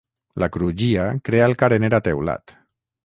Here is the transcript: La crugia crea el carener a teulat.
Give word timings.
La 0.43 0.47
crugia 0.55 1.03
crea 1.27 1.49
el 1.51 1.55
carener 1.63 1.93
a 1.99 2.01
teulat. 2.09 2.57